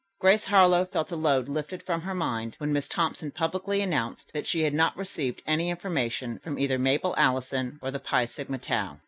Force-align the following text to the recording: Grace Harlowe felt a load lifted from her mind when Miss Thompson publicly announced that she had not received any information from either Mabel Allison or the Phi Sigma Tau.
Grace 0.19 0.45
Harlowe 0.45 0.83
felt 0.85 1.11
a 1.11 1.15
load 1.15 1.47
lifted 1.47 1.83
from 1.83 2.01
her 2.01 2.15
mind 2.15 2.55
when 2.57 2.73
Miss 2.73 2.87
Thompson 2.87 3.29
publicly 3.29 3.81
announced 3.81 4.33
that 4.33 4.47
she 4.47 4.63
had 4.63 4.73
not 4.73 4.97
received 4.97 5.43
any 5.45 5.69
information 5.69 6.39
from 6.39 6.57
either 6.57 6.79
Mabel 6.79 7.13
Allison 7.19 7.77
or 7.83 7.91
the 7.91 7.99
Phi 7.99 8.25
Sigma 8.25 8.57
Tau. 8.57 8.97